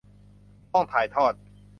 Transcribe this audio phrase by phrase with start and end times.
[0.71, 1.33] ห้องถ่ายทอด